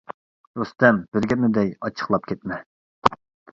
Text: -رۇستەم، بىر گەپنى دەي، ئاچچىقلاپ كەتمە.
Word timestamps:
-رۇستەم، 0.31 1.01
بىر 1.17 1.27
گەپنى 1.33 1.51
دەي، 1.59 1.71
ئاچچىقلاپ 1.85 2.27
كەتمە. 2.33 2.61